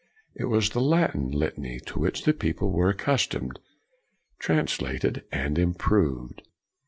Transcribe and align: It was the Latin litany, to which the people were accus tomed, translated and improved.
It 0.33 0.45
was 0.45 0.71
the 0.71 0.81
Latin 0.81 1.29
litany, 1.29 1.79
to 1.85 1.99
which 1.99 2.23
the 2.23 2.33
people 2.33 2.71
were 2.71 2.91
accus 2.91 3.27
tomed, 3.29 3.59
translated 4.39 5.25
and 5.31 5.59
improved. 5.59 6.41